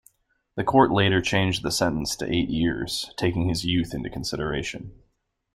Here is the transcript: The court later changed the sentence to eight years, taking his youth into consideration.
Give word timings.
The 0.55 0.63
court 0.63 0.89
later 0.89 1.21
changed 1.21 1.61
the 1.61 1.69
sentence 1.71 2.15
to 2.15 2.25
eight 2.25 2.49
years, 2.49 3.13
taking 3.17 3.49
his 3.49 3.65
youth 3.65 3.93
into 3.93 4.09
consideration. 4.09 4.99